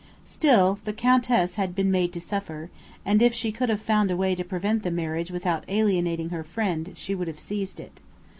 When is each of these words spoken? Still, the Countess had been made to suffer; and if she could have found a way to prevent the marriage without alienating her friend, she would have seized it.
Still, 0.25 0.79
the 0.83 0.93
Countess 0.93 1.57
had 1.61 1.75
been 1.75 1.91
made 1.91 2.11
to 2.13 2.19
suffer; 2.19 2.71
and 3.05 3.21
if 3.21 3.35
she 3.35 3.51
could 3.51 3.69
have 3.69 3.83
found 3.83 4.09
a 4.09 4.17
way 4.17 4.33
to 4.33 4.43
prevent 4.43 4.81
the 4.81 4.89
marriage 4.89 5.29
without 5.29 5.63
alienating 5.67 6.29
her 6.29 6.43
friend, 6.43 6.93
she 6.95 7.13
would 7.13 7.27
have 7.27 7.39
seized 7.39 7.79
it. 7.79 7.99